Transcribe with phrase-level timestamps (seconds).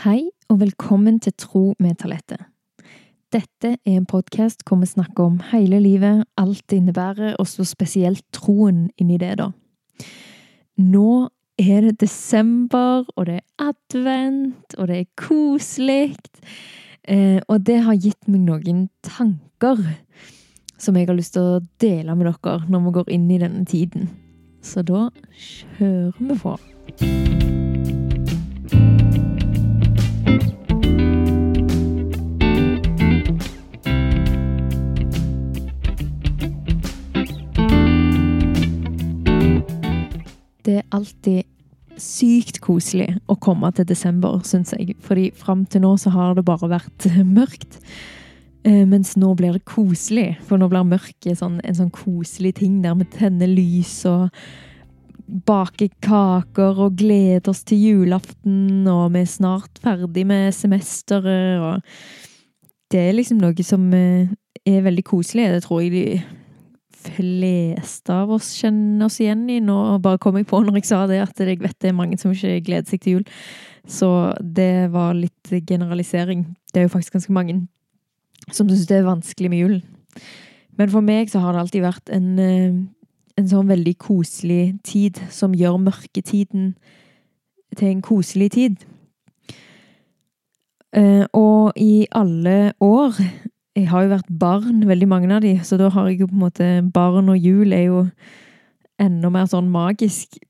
[0.00, 2.38] Hei, og velkommen til Tro med Talette.
[3.34, 7.66] Dette er en podkast hvor vi snakker om hele livet, alt det innebærer, og så
[7.68, 9.50] spesielt troen inni det, da.
[10.80, 11.28] Nå
[11.60, 16.16] er det desember, og det er advent, og det er koselig.
[17.04, 19.84] Eh, og det har gitt meg noen tanker
[20.80, 23.68] som jeg har lyst til å dele med dere når vi går inn i denne
[23.68, 24.08] tiden.
[24.64, 26.56] Så da kjører vi på.
[40.66, 41.46] Det er alltid
[42.00, 44.96] sykt koselig å komme til desember, syns jeg.
[45.04, 47.80] Fordi fram til nå så har det bare vært mørkt.
[48.64, 52.82] Eh, mens nå blir det koselig, for nå blir mørket sånn, en sånn koselig ting
[52.84, 54.28] der vi tenner lys og
[55.46, 62.90] baker kaker og gleder oss til julaften, og vi er snart ferdig med semesteret, og
[62.90, 64.28] det er liksom noe som eh,
[64.66, 65.48] er veldig koselig.
[65.54, 66.04] Det tror jeg de
[67.00, 69.58] fleste av oss kjenner oss igjen i.
[69.64, 72.18] Nå bare kom jeg på når jeg sa det, at jeg vet det er mange
[72.20, 73.26] som ikke gleder seg til jul.
[73.88, 74.08] Så
[74.40, 76.44] det var litt generalisering.
[76.72, 77.58] Det er jo faktisk ganske mange
[78.50, 79.82] som syns det er vanskelig med julen.
[80.78, 82.72] Men for meg så har det alltid vært en, eh,
[83.36, 86.74] en sånn veldig koselig tid som gjør mørketiden
[87.76, 88.76] til en koselig tid.
[90.92, 93.14] Eh, og i alle år
[93.78, 96.36] jeg har jo vært barn, veldig mange av de, så da har jeg jo på
[96.36, 98.00] en måte Barn og jul er jo
[99.00, 100.40] enda mer sånn magisk.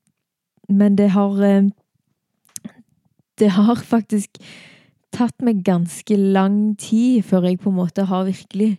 [0.70, 1.68] Men det har eh,
[3.40, 4.40] Det har faktisk
[5.12, 8.78] tatt meg ganske lang tid før jeg på en måte har virkelig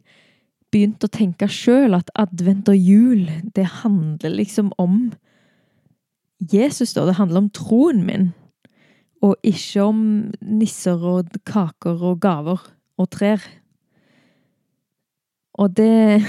[0.71, 3.25] begynt å tenke sjøl at advent og jul,
[3.55, 5.11] det handler liksom om
[6.39, 7.05] Jesus, da.
[7.05, 8.29] Det handler om troen min.
[9.21, 9.99] Og ikke om
[10.41, 12.63] nisser og kaker og gaver
[12.97, 13.43] og trær.
[15.61, 16.21] Og det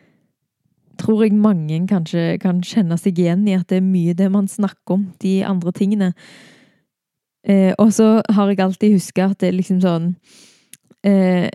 [1.00, 4.50] tror jeg mange kanskje kan kjenne seg igjen i, at det er mye det man
[4.50, 6.12] snakker om, de andre tingene.
[7.44, 10.14] Eh, og så har jeg alltid huska at det er liksom sånn
[11.04, 11.50] eh,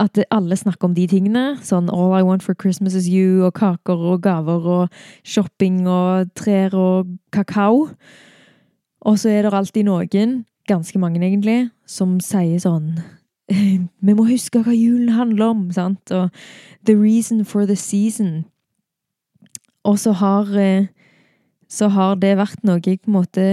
[0.00, 1.58] At alle snakker om de tingene.
[1.60, 4.88] Sånn 'All I want for Christmas is you', og kaker og gaver og
[5.24, 7.90] shopping og trær og kakao.
[9.04, 12.96] Og så er det alltid noen, ganske mange egentlig, som sier sånn
[13.50, 16.12] vi må huske hva julen handler om, sant?
[16.14, 16.30] Og
[16.86, 18.44] the reason for the season.
[19.84, 20.86] Og så har, eh,
[21.68, 23.46] så har det vært noe jeg på en måte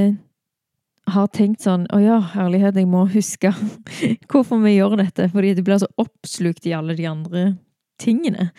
[1.08, 3.54] har tenkt sånn Å ja, herlighet, jeg må huske
[4.30, 5.30] hvorfor vi gjør dette.
[5.32, 7.46] Fordi det blir så oppslukt i alle de andre
[8.02, 8.52] tingene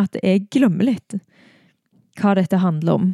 [0.00, 1.18] at jeg glemmer litt
[2.18, 3.10] hva dette handler om.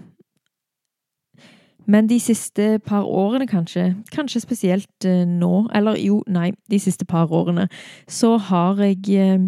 [1.86, 7.06] Men de siste par årene, kanskje, kanskje spesielt eh, nå, eller jo, nei, de siste
[7.06, 7.68] par årene,
[8.08, 9.46] så har jeg eh,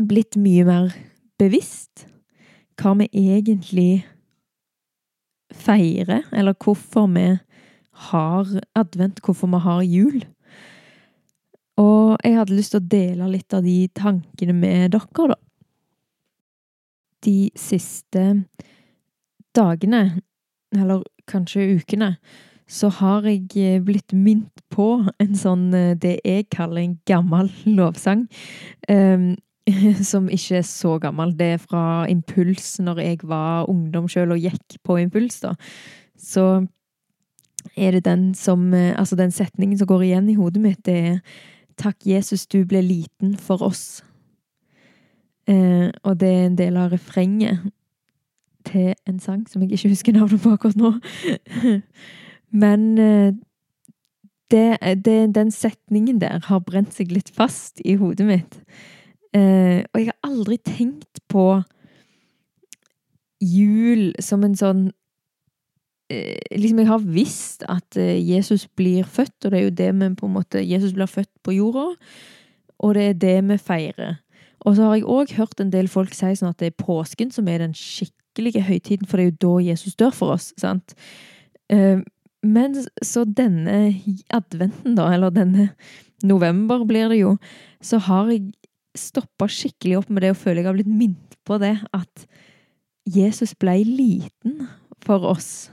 [0.00, 0.94] blitt mye mer
[1.38, 2.06] bevisst
[2.80, 4.04] hva vi egentlig
[5.52, 7.28] feirer, eller hvorfor vi
[8.08, 10.24] har advent, hvorfor vi har jul.
[11.80, 15.38] Og jeg hadde lyst til å dele litt av de tankene med dere, da.
[17.24, 18.24] De siste
[19.56, 20.02] dagene,
[20.76, 22.16] eller kanskje ukene,
[22.66, 27.50] så har jeg eh, blitt minnet på en sånn eh, det jeg kaller en gammel
[27.66, 28.26] lovsang.
[28.90, 29.34] Um,
[30.10, 31.34] som ikke er så gammel.
[31.38, 35.56] Det er fra Impuls, når jeg var ungdom sjøl og gikk på Impuls, da.
[36.18, 36.66] Så
[37.76, 40.96] er det den som eh, Altså, den setningen som går igjen i hodet mitt, det
[40.96, 41.20] er
[41.76, 44.00] Takk, Jesus, du ble liten for oss.
[45.44, 47.66] Eh, og det er en del av refrenget
[48.66, 50.92] til en sang som jeg ikke husker navnet på akkurat nå.
[52.62, 53.32] Men eh,
[54.50, 58.60] det, det, den setningen der har brent seg litt fast i hodet mitt.
[59.34, 61.62] Eh, og jeg har aldri tenkt på
[63.42, 64.84] jul som en sånn
[66.08, 70.12] eh, Liksom, jeg har visst at Jesus blir født, og det er jo det vi
[70.20, 71.90] på en måte Jesus blir født på jorda,
[72.78, 74.22] og det er det vi feirer.
[74.66, 77.30] Og så har jeg òg hørt en del folk si sånn at det er påsken
[77.34, 80.52] som er den skikkelig virkelige høytiden, for det er jo da Jesus dør for oss.
[80.60, 80.94] sant?
[81.70, 82.00] Eh,
[82.42, 83.96] men så denne
[84.30, 85.70] adventen, da, eller denne
[86.22, 87.36] november blir det jo,
[87.82, 88.52] så har jeg
[88.96, 92.26] stoppa skikkelig opp med det og føler jeg har blitt minnet på det, at
[93.06, 94.66] Jesus ble liten
[95.04, 95.70] for oss.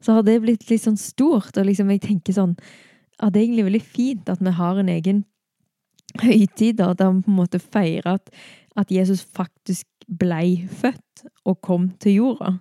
[0.00, 2.56] Så har det blitt litt sånn stort, og liksom jeg tenker sånn
[3.20, 5.24] at det er egentlig veldig fint at vi har en egen
[6.22, 8.30] høytid, da, der vi på en måte feirer at,
[8.78, 12.54] at Jesus faktisk blei født og kom til jorda.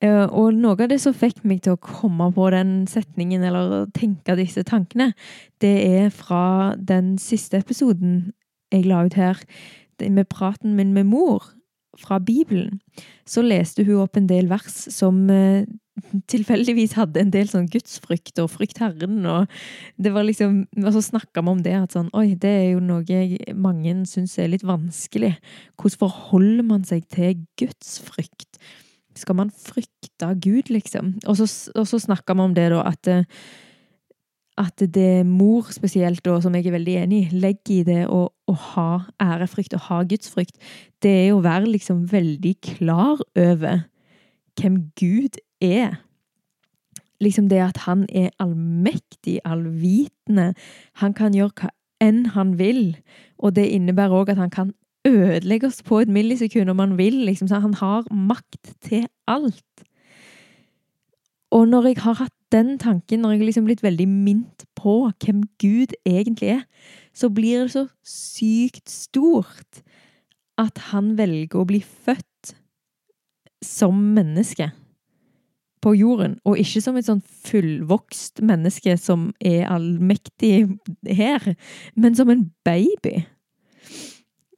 [0.00, 3.86] Eh, og noe av det som fikk meg til å komme på den setningen, eller
[3.96, 5.10] tenke disse tankene,
[5.60, 8.30] det er fra den siste episoden
[8.72, 9.40] jeg la ut her,
[10.00, 11.50] med praten min med mor
[12.00, 12.78] fra Bibelen.
[13.28, 15.68] Så leste hun opp en del vers som eh,
[16.30, 19.20] tilfeldigvis hadde en del sånn gudsfrykt og frykt Herren.
[19.28, 19.46] Og
[20.00, 22.84] det var liksom, og så snakka vi om det, at sånn Oi, det er jo
[22.84, 25.34] noe mange syns er litt vanskelig.
[25.80, 28.60] Hvordan forholder man seg til gudsfrykt?
[29.18, 31.16] Skal man frykte Gud, liksom?
[31.28, 33.28] Og så, og så snakka vi om det, da, at
[34.60, 38.26] at det mor spesielt, og som jeg er veldig enig i, legger i det å,
[38.28, 38.88] å ha
[39.22, 40.58] ærefrykt og ha gudsfrykt,
[41.00, 43.86] det er å være liksom veldig klar over
[44.60, 46.00] hvem Gud er.
[47.20, 50.54] Liksom det at han er allmektig, allvitende.
[51.02, 51.70] Han kan gjøre hva
[52.00, 52.96] enn han vil.
[53.38, 54.72] Og det innebærer òg at han kan
[55.08, 57.24] ødelegge oss på et millisekund om han vil.
[57.28, 57.48] Liksom.
[57.48, 59.84] Så han har makt til alt.
[61.50, 65.42] Og når jeg har hatt den tanken, når jeg liksom blitt veldig minnet på hvem
[65.58, 66.62] Gud egentlig er,
[67.14, 69.82] så blir det så sykt stort
[70.58, 72.54] at han velger å bli født
[73.66, 74.70] som menneske
[75.80, 80.68] på jorden, og ikke som et sånn fullvokst menneske som er allmektig
[81.08, 81.54] her,
[81.96, 83.22] men som en baby.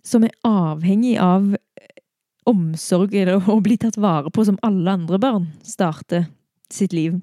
[0.03, 1.53] Som er avhengig av
[2.51, 6.27] omsorg eller å bli tatt vare på som alle andre barn starter
[6.73, 7.21] sitt liv.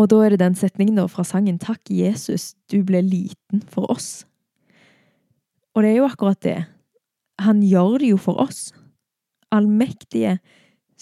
[0.00, 3.86] Og da er det den setningen da fra sangen 'Takk, Jesus, du ble liten for
[3.92, 4.24] oss'.
[5.74, 6.66] Og det er jo akkurat det.
[7.38, 8.72] Han gjør det jo for oss.
[9.52, 10.38] Allmektige,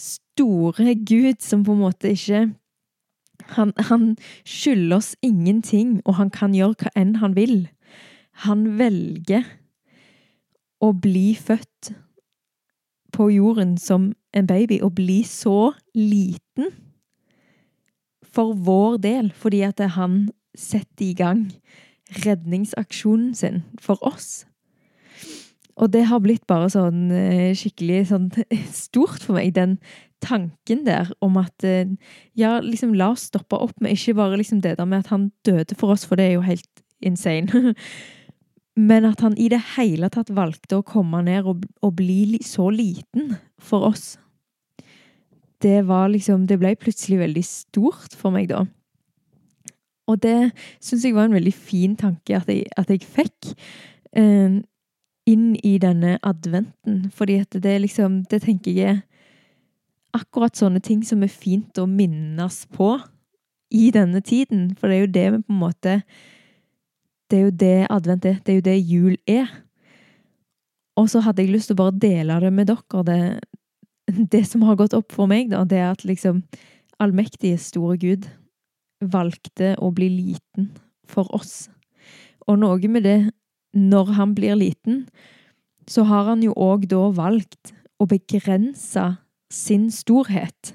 [0.01, 2.49] store Gud som på en måte ikke
[3.57, 7.69] han, han skylder oss ingenting, og han kan gjøre hva enn han vil.
[8.45, 9.47] Han velger
[10.81, 11.93] å bli født
[13.13, 16.71] på jorden som en baby, og bli så liten
[18.23, 21.49] for vår del, fordi at han setter i gang
[22.25, 24.45] redningsaksjonen sin for oss.
[25.81, 28.29] Og det har blitt bare sånn eh, skikkelig sånn
[28.85, 29.79] stort for meg, den
[30.21, 31.89] tanken der om at eh,
[32.39, 35.31] Ja, liksom, la oss stoppe opp med ikke bare liksom det der med at han
[35.47, 37.75] døde for oss, for det er jo helt insane.
[38.91, 42.69] Men at han i det hele tatt valgte å komme ned og, og bli så
[42.73, 44.15] liten for oss.
[45.61, 48.65] Det var liksom Det ble plutselig veldig stort for meg da.
[50.09, 53.53] Og det syns jeg var en veldig fin tanke at jeg, at jeg fikk.
[55.29, 57.11] Inn i denne adventen.
[57.15, 59.03] Fordi at det liksom Det tenker jeg er
[60.17, 62.99] akkurat sånne ting som er fint å minnes på
[63.71, 64.75] i denne tiden.
[64.75, 66.03] For det er jo det vi på en måte
[67.31, 68.41] Det er jo det advent er.
[68.45, 69.47] Det er jo det jul er.
[70.99, 73.21] Og så hadde jeg lyst til å bare dele det med dere, det,
[74.35, 75.63] det som har gått opp for meg, da.
[75.65, 76.43] Det er at liksom
[77.01, 78.27] allmektige, store Gud
[79.01, 80.73] valgte å bli liten
[81.09, 81.71] for oss.
[82.49, 83.19] Og noe med det
[83.77, 85.05] når han blir liten,
[85.91, 89.07] så har han jo òg da valgt å begrense
[89.51, 90.75] sin storhet.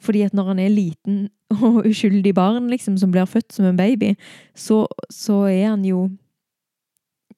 [0.00, 1.24] Fordi at når han er liten
[1.56, 4.14] og uskyldig barn, liksom, som blir født som en baby,
[4.54, 6.08] så, så er han jo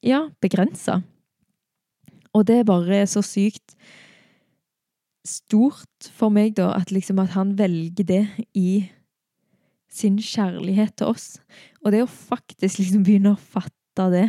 [0.04, 1.00] ja, begrensa.
[2.36, 3.74] Og det er bare så sykt
[5.28, 8.22] stort for meg, da, at liksom at han velger det
[8.56, 8.88] i
[9.92, 11.26] sin kjærlighet til oss.
[11.82, 14.28] Og det å faktisk liksom begynne å fatte det,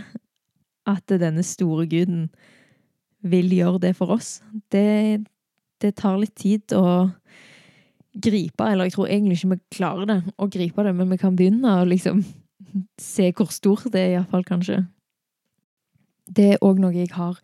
[0.89, 2.27] at denne store guden
[3.25, 4.39] vil gjøre det for oss.
[4.71, 5.21] Det,
[5.83, 7.09] det tar litt tid å
[8.19, 11.35] gripe, eller jeg tror egentlig ikke vi klarer det å gripe det, men vi kan
[11.37, 12.23] begynne å liksom
[13.11, 14.83] se hvor stort det er, iallfall kanskje.
[16.29, 17.39] Det er òg noe jeg har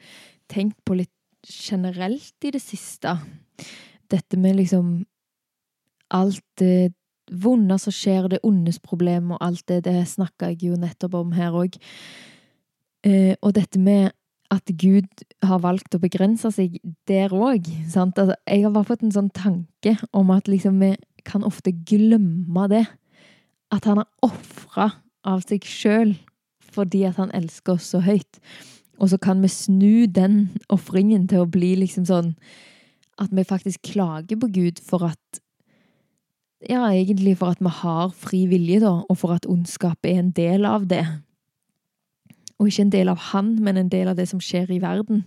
[0.52, 1.12] tenkt på litt
[1.46, 3.16] generelt i det siste.
[4.12, 5.00] Dette med liksom
[6.14, 6.94] alt det
[7.32, 11.34] vonde som skjer, det ondes problem og alt det, det snakka jeg jo nettopp om
[11.34, 11.78] her òg.
[13.06, 14.12] Eh, og dette med
[14.54, 16.78] at Gud har valgt å begrense seg
[17.10, 17.68] der òg.
[17.86, 20.94] Altså, jeg har bare fått en sånn tanke om at liksom vi
[21.26, 22.86] kan ofte glemme det.
[23.74, 24.92] At han har ofra
[25.26, 26.16] av seg sjøl
[26.76, 28.42] fordi at han elsker oss så høyt.
[29.00, 32.34] Og så kan vi snu den ofringen til å bli liksom sånn
[33.22, 35.42] at vi faktisk klager på Gud for at
[36.66, 40.32] Ja, egentlig for at vi har fri vilje, da, og for at ondskap er en
[40.34, 41.04] del av det.
[42.60, 45.26] Og ikke en del av han, men en del av det som skjer i verden.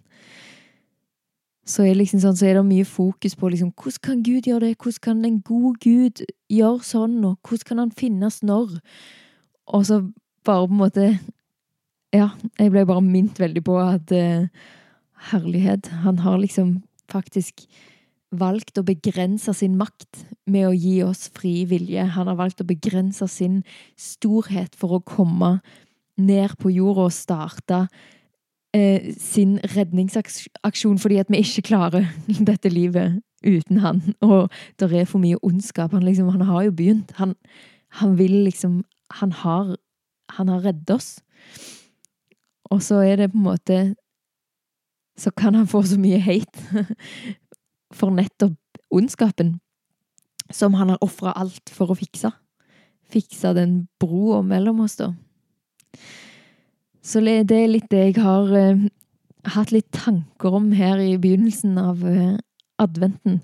[1.68, 4.70] Så er, liksom sånn, så er det mye fokus på liksom, hvordan kan Gud gjøre
[4.70, 8.78] det, hvordan kan en god Gud gjøre sånn, og hvordan kan han finnes når?
[9.76, 10.00] Og så
[10.48, 11.10] bare på en måte
[12.14, 14.48] Ja, jeg ble bare minnet veldig på at uh,
[15.28, 16.78] herlighet Han har liksom
[17.12, 17.66] faktisk
[18.32, 22.02] valgt å begrense sin makt med å gi oss fri vilje.
[22.12, 23.62] Han har valgt å begrense sin
[23.96, 25.58] storhet for å komme
[26.18, 27.86] ned på jorda og starta
[28.76, 32.08] eh, sin redningsaksjon fordi at vi ikke klarer
[32.50, 34.02] dette livet uten han.
[34.20, 35.92] Og det er for mye ondskap.
[35.92, 37.12] Han, liksom, han har jo begynt.
[37.16, 37.34] Han,
[38.02, 39.76] han vil liksom Han har,
[40.28, 41.20] har reddet oss.
[42.70, 43.94] Og så er det på en måte
[45.16, 46.84] Så kan han få så mye hate
[47.98, 48.58] for nettopp
[48.90, 49.60] ondskapen,
[50.50, 52.30] som han har ofra alt for å fikse.
[53.10, 55.14] Fikse den broa mellom oss, da.
[57.02, 58.86] Så det er litt det jeg har uh,
[59.54, 62.36] hatt litt tanker om her i begynnelsen av uh,
[62.82, 63.40] adventen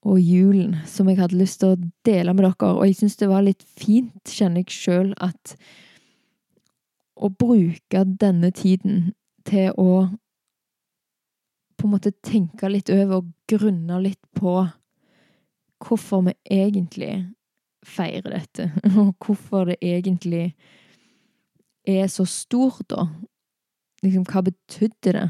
[0.00, 2.72] og julen, som jeg hadde lyst til å dele med dere.
[2.72, 5.54] Og jeg syns det var litt fint, kjenner jeg sjøl, at
[7.20, 9.10] å bruke denne tiden
[9.48, 10.08] til å
[11.80, 14.58] på en måte tenke litt over og grunne litt på
[15.80, 17.14] hvorfor vi egentlig
[17.86, 18.68] feirer dette,
[19.00, 20.50] og hvorfor det egentlig
[21.90, 23.06] er så stor, da.
[24.04, 25.26] Liksom, hva betydde det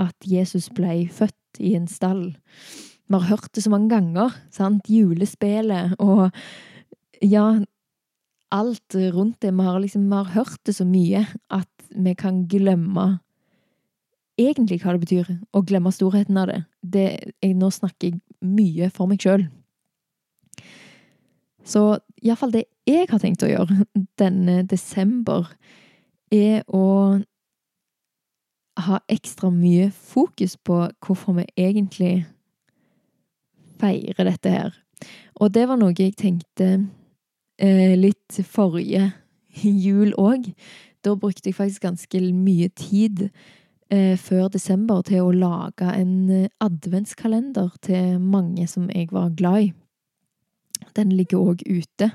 [0.00, 2.34] at Jesus ble født i en stall?
[3.04, 4.88] Vi har hørt det så mange ganger, sant?
[4.90, 6.30] Julespillet og
[7.22, 7.46] ja,
[8.54, 9.52] alt rundt det.
[9.52, 13.18] Vi har, liksom, vi har hørt det så mye at vi kan glemme
[14.40, 16.62] egentlig hva det betyr, å glemme storheten av det.
[16.82, 17.06] det
[17.42, 19.46] jeg, nå snakker jeg mye for meg sjøl.
[21.64, 21.84] Så
[22.24, 23.84] iallfall det jeg har tenkt å gjøre
[24.22, 25.48] denne desember,
[26.32, 27.20] er å
[28.84, 32.14] ha ekstra mye fokus på hvorfor vi egentlig
[33.78, 34.72] feirer dette her.
[35.38, 36.68] Og det var noe jeg tenkte
[37.58, 39.12] eh, litt forrige
[39.86, 40.50] jul òg.
[41.04, 43.28] Da brukte jeg faktisk ganske mye tid
[43.92, 49.68] eh, før desember til å lage en eh, adventskalender til mange som jeg var glad
[49.68, 49.72] i.
[50.96, 52.10] Den ligger òg ute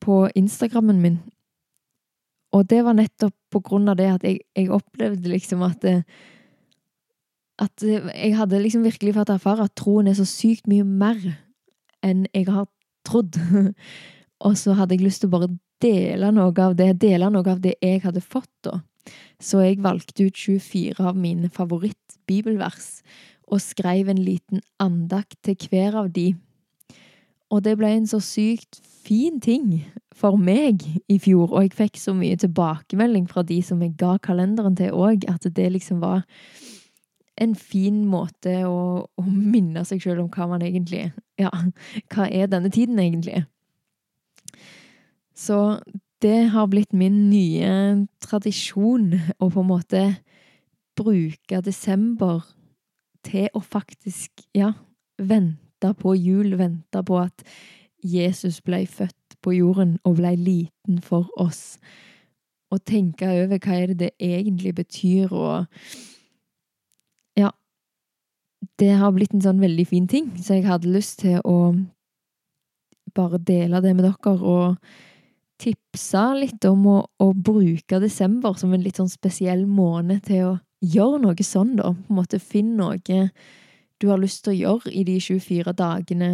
[0.00, 1.18] på Instagrammen min.
[2.56, 6.02] Og det var nettopp på grunn av det at jeg, jeg opplevde liksom at eh,
[7.60, 11.18] At jeg hadde liksom virkelig fått erfare at troen er så sykt mye mer
[12.00, 12.64] enn jeg har
[13.04, 13.36] trodd.
[14.46, 15.50] Og så hadde jeg lyst til å bare
[15.84, 18.80] dele noe av det, dele noe av det jeg hadde fått, da.
[19.40, 23.02] Så jeg valgte ut 24 av mine favorittbibelvers
[23.50, 26.32] og skrev en liten andakt til hver av de.
[27.50, 29.80] Og det ble en så sykt fin ting
[30.14, 34.16] for meg i fjor, og jeg fikk så mye tilbakemelding fra de som jeg ga
[34.22, 36.22] kalenderen til òg, at det liksom var
[37.40, 41.08] en fin måte å, å minne seg sjøl om hva man egentlig
[41.40, 41.48] Ja,
[42.12, 43.46] hva er denne tiden egentlig?
[45.32, 45.80] Så
[46.20, 50.02] det har blitt min nye tradisjon å på en måte
[51.00, 52.44] bruke desember
[53.24, 54.74] til å faktisk, ja,
[55.16, 57.44] vente på jul, venta på at
[58.04, 61.78] Jesus ble født på jorden og ble liten for oss.
[62.70, 65.66] Og tenke over hva er det det egentlig betyr, og
[67.36, 67.50] Ja.
[68.78, 71.74] Det har blitt en sånn veldig fin ting, så jeg hadde lyst til å
[73.14, 74.36] bare dele det med dere.
[74.40, 74.76] og
[75.60, 80.58] tipsa litt om å, å, bruke desember som en litt sånn spesiell måned til å
[80.80, 81.92] gjøre noe sånn, da.
[81.92, 82.96] På en måte finn noe
[84.00, 86.30] du har lyst til å gjøre i de 24 dagene.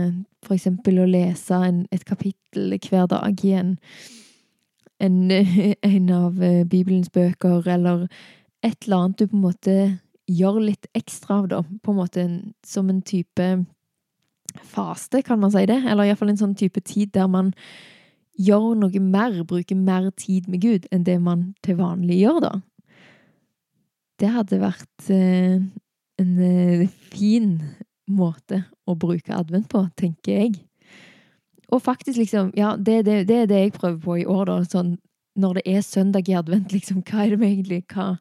[0.46, 3.76] For eksempel å lese en, et kapittel hver dag i en,
[5.02, 5.16] en,
[5.92, 8.06] en av eh, Bibelens bøker, eller
[8.62, 9.76] et eller annet du på en måte
[10.26, 11.62] gjør litt ekstra av, da.
[11.82, 12.28] På en måte
[12.66, 13.48] som en type
[14.66, 15.82] faste, kan man si det?
[15.84, 17.52] Eller iallfall en sånn type tid der man
[18.36, 22.54] gjør noe mer, bruker mer tid med Gud enn det man til vanlig gjør, da.
[24.20, 25.60] Det hadde vært eh,
[26.20, 27.58] en eh, fin
[28.06, 30.54] måte å bruke advent på, tenker jeg.
[31.72, 34.60] Og faktisk, liksom Ja, det, det, det er det jeg prøver på i år, da.
[34.64, 34.96] Sånn
[35.36, 38.16] når det er søndag i advent, liksom, hva er det vi egentlig Hva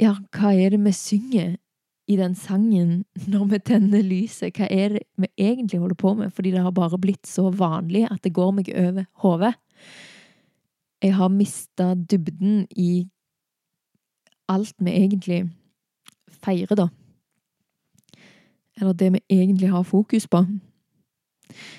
[0.00, 1.58] Ja, hva er det vi synger
[2.10, 4.56] i den sangen når vi tenner lyset?
[4.56, 6.32] Hva er det vi egentlig holder på med?
[6.32, 9.52] Fordi det har bare blitt så vanlig at det går meg over hodet.
[11.04, 13.06] Jeg har mista dybden i
[14.48, 15.44] alt vi egentlig
[16.44, 16.88] feirer, da.
[18.80, 20.44] Eller det vi egentlig har fokus på.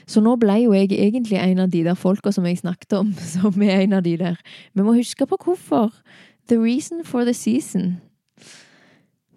[0.08, 3.14] Så nå ble jo jeg egentlig en av de der folka som jeg snakket om,
[3.34, 4.40] som er en av de der.
[4.74, 5.94] Vi må huske på hvorfor.
[6.50, 8.02] The reason for the season.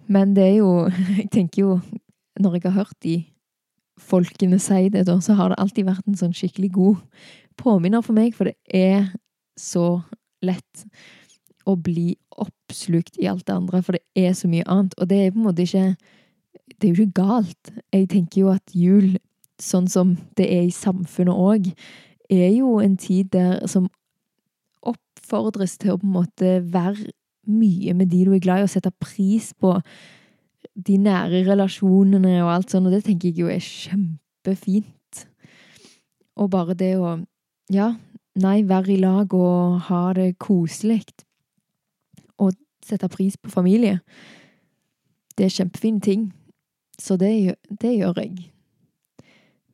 [0.06, 0.88] Men det er jo
[1.18, 1.80] Jeg tenker jo
[2.40, 3.24] Når jeg har hørt de
[3.98, 6.96] folkene si det, da, så har det alltid vært en sånn skikkelig god
[7.56, 9.06] påminner for meg, for det er
[9.54, 10.00] så
[10.42, 10.82] lett
[11.64, 12.16] å bli
[12.74, 14.94] oppslukt i alt det andre, for det er så mye annet.
[14.98, 15.94] Og det er på en måte ikke
[16.80, 17.70] det er jo ikke galt.
[17.92, 19.18] Jeg tenker jo at jul,
[19.62, 21.68] sånn som det er i samfunnet òg,
[22.32, 23.86] er jo en tid der som
[24.82, 27.12] oppfordres til å på en måte være
[27.44, 29.76] mye med de du er glad i, og sette pris på
[30.74, 35.24] de nære relasjonene og alt sånt, og det tenker jeg jo er kjempefint.
[36.40, 37.18] Og bare det å,
[37.70, 37.92] ja,
[38.42, 41.04] nei, være i lag og ha det koselig,
[42.42, 44.00] og sette pris på familie,
[45.38, 46.28] det er kjempefine ting.
[47.00, 48.50] Så det, det gjør jeg.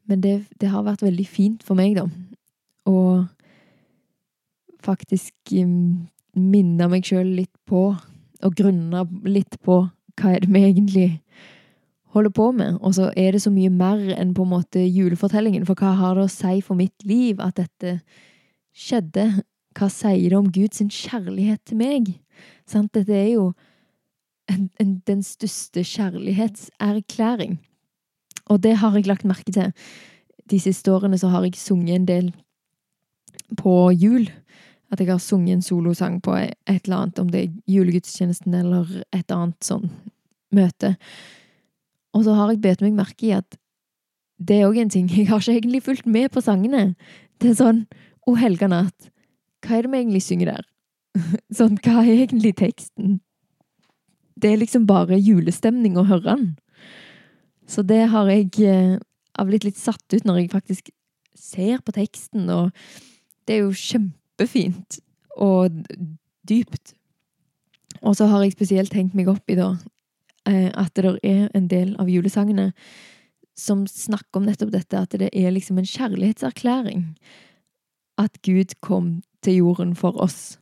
[0.08, 2.06] Men det, det, har vært veldig fint for meg, da.
[2.88, 3.26] Å
[4.80, 7.90] faktisk um, minne meg sjøl litt på,
[8.40, 9.82] og grunne litt på
[10.20, 11.08] hva er det vi egentlig
[12.14, 12.80] holder på med?
[12.80, 15.66] Og så er det så mye mer enn på en måte julefortellingen.
[15.68, 18.00] For hva har det å si for mitt liv at dette
[18.76, 19.28] skjedde?
[19.78, 22.10] Hva sier det om Guds kjærlighet til meg?
[22.70, 22.92] Sant?
[22.94, 23.50] Dette er jo
[24.50, 27.58] en, en, den største kjærlighetserklæring.
[28.50, 29.72] Og det har jeg lagt merke til.
[30.50, 32.30] De siste årene så har jeg sunget en del
[33.58, 34.28] på jul.
[34.90, 38.88] At jeg har sunget en solosang på et eller annet, om det er julegudstjenesten eller
[39.14, 39.86] et annet sånn
[40.54, 40.96] møte.
[42.14, 43.58] Og så har jeg bet meg merke i at
[44.40, 45.06] det er òg en ting.
[45.12, 46.94] Jeg har ikke egentlig fulgt med på sangene.
[47.38, 47.84] Det er sånn
[48.28, 49.10] O helga natt.
[49.64, 50.66] Hva er det vi egentlig synger der?
[51.58, 53.18] Sånn, hva er egentlig teksten?
[54.40, 56.46] Det er liksom bare julestemning å høre den.
[57.68, 58.96] Så det har jeg eh,
[59.46, 60.90] blitt litt satt ut når jeg faktisk
[61.38, 62.70] ser på teksten, og
[63.46, 65.00] det er jo kjempefint
[65.40, 65.82] og
[66.48, 66.94] dypt.
[68.00, 69.74] Og så har jeg spesielt tenkt meg opp i da
[70.48, 72.70] Eh, at det er en del av julesangene
[73.58, 77.04] som snakker om nettopp dette, at det er liksom en kjærlighetserklæring.
[78.18, 80.58] At Gud kom til jorden for oss.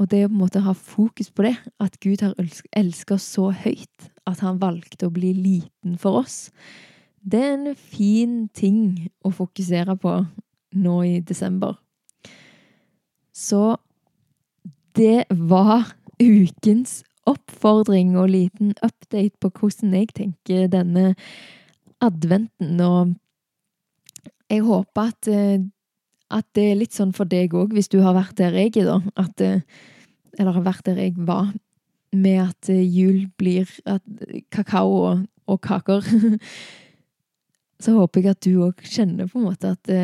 [0.00, 2.32] Og det å på en måte ha fokus på det, at Gud har
[2.76, 6.48] elska oss så høyt at han valgte å bli liten for oss,
[7.20, 10.14] det er en fin ting å fokusere på
[10.80, 11.76] nå i desember.
[13.36, 13.76] Så
[14.96, 21.12] det var ukens oppfordring og liten update på hvordan jeg tenker denne
[22.00, 22.80] adventen.
[22.80, 23.14] Og
[24.50, 25.60] jeg håper at, eh,
[26.30, 28.86] at det er litt sånn for deg òg, hvis du har vært der jeg er,
[28.86, 28.98] da.
[29.24, 29.62] At, eh,
[30.38, 31.52] eller har vært der jeg var.
[32.16, 34.04] Med at eh, jul blir at,
[34.54, 36.06] kakao og, og kaker.
[37.82, 39.94] Så håper jeg at du òg kjenner på en måte at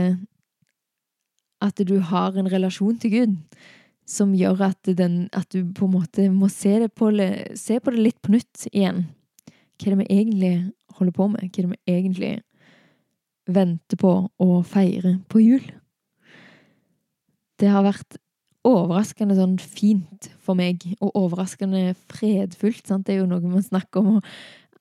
[1.61, 3.37] at du har en relasjon til Gud
[4.07, 7.11] som gjør at, den, at, du på en måte må se, på,
[7.59, 9.07] se på det litt på nytt igjen.
[9.77, 10.53] Hva er det vi egentlig
[10.99, 11.43] holder på med?
[11.43, 12.33] Hva er det vi egentlig
[13.51, 14.12] venter på
[14.43, 15.67] å feire på jul?
[17.61, 18.19] Det har vært
[18.66, 22.85] overraskende sånn fint for meg, og overraskende fredfullt.
[22.88, 23.07] Sant?
[23.07, 24.21] Det er jo noe man snakker om,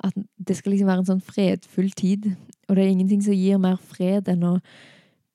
[0.03, 2.31] at det skal liksom være en sånn fredfull tid.
[2.67, 4.57] Og det er ingenting som gir mer fred enn å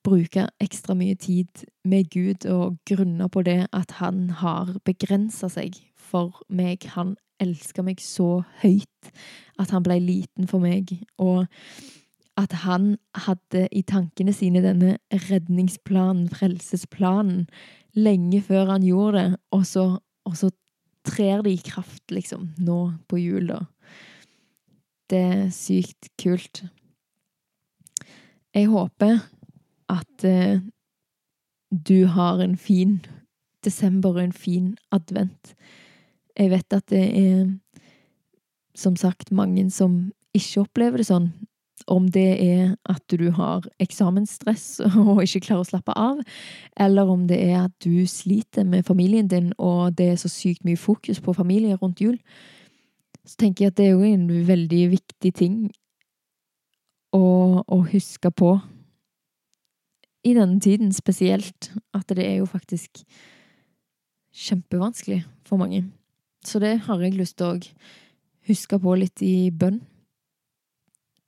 [0.05, 5.77] bruke ekstra mye tid med Gud og grunne på det at han har begrensa seg
[5.93, 6.87] for meg.
[6.97, 9.11] Han elsker meg så høyt
[9.61, 11.45] at han ble liten for meg, og
[12.39, 14.95] at han hadde i tankene sine denne
[15.27, 17.45] redningsplanen, frelsesplanen,
[17.97, 19.85] lenge før han gjorde det, og så,
[20.25, 20.51] og så
[21.07, 22.79] trer det i kraft, liksom, nå
[23.11, 23.65] på jul, da.
[25.11, 26.63] Det er sykt kult.
[28.55, 29.19] Jeg håper
[29.91, 30.61] at eh,
[31.71, 33.01] du har en fin
[33.63, 35.53] desember og en fin advent.
[36.37, 37.45] Jeg vet at det er
[38.75, 41.31] som sagt mange som ikke opplever det sånn.
[41.87, 46.21] Om det er at du har eksamensstress og ikke klarer å slappe av,
[46.79, 50.65] eller om det er at du sliter med familien din og det er så sykt
[50.67, 52.17] mye fokus på familie rundt jul,
[53.25, 55.57] så tenker jeg at det er jo en veldig viktig ting
[57.13, 57.25] å,
[57.61, 58.55] å huske på
[60.25, 63.01] i denne tiden spesielt, at det er jo faktisk
[64.31, 65.83] kjempevanskelig for mange.
[66.45, 67.59] Så det har jeg lyst til å
[68.49, 69.81] huske på litt i bønn.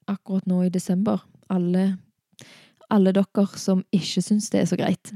[0.07, 1.23] Akkurat nå i desember.
[1.49, 1.97] Alle,
[2.89, 5.13] alle dere som ikke syns det er så greit.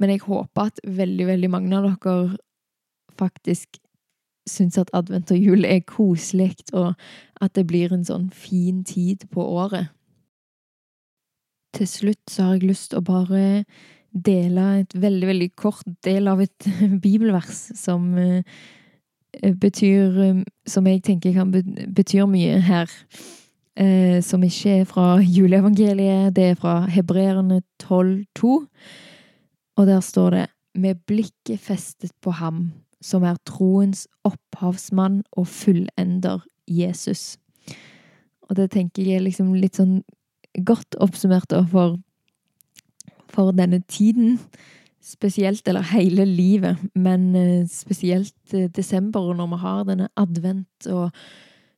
[0.00, 2.36] Men jeg håper at veldig, veldig mange av dere
[3.20, 3.80] faktisk
[4.48, 6.94] syns at advent og jul er koselig, og
[7.40, 9.90] at det blir en sånn fin tid på året
[11.76, 13.44] til slutt så har jeg lyst til å bare
[14.10, 16.68] dele et veldig, veldig kort del av et
[17.04, 18.42] bibelvers som eh,
[19.60, 21.52] betyr eh, Som jeg tenker kan
[21.94, 22.90] betyr mye her.
[23.76, 26.36] Eh, som ikke er fra juleevangeliet.
[26.36, 28.66] Det er fra Hebreerne 12,2.
[29.76, 36.44] Og der står det Med blikket festet på ham, som er troens opphavsmann og fullender
[36.68, 37.38] Jesus.
[38.42, 40.04] Og det tenker jeg er liksom litt sånn
[40.66, 41.98] godt oppsummert for,
[43.34, 44.38] for denne tiden.
[45.00, 51.10] Spesielt, eller hele livet, men eh, spesielt eh, desember, når vi har denne advent, og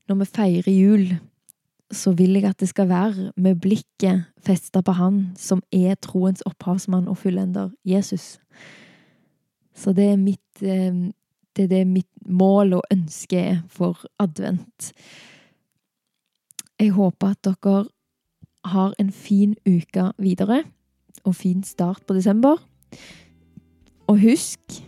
[0.09, 1.05] når vi feirer jul,
[1.93, 6.43] så vil jeg at det skal være med blikket festa på Han som er troens
[6.49, 8.41] opphavsmann og fullender, Jesus.
[9.75, 11.13] Så det er mitt eh,
[11.57, 14.93] det er det mitt mål og ønske er for advent.
[16.81, 17.85] Jeg håper at dere
[18.65, 20.63] har en fin uke videre,
[21.25, 22.57] og fin start på desember.
[24.11, 24.83] Og husk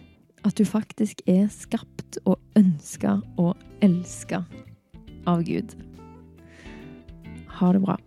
[0.45, 4.45] at du faktisk er skapt og ønska og elska
[5.27, 5.77] av Gud.
[7.61, 7.99] Ha det bra.